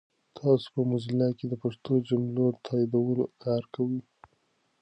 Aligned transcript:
تاسو 0.37 0.67
په 0.73 0.81
موزیلا 0.89 1.29
کې 1.37 1.45
د 1.49 1.53
پښتو 1.63 1.93
جملو 2.07 2.45
د 2.53 2.57
تایدولو 2.67 3.25
کار 3.43 3.63
کوئ؟ 3.73 3.99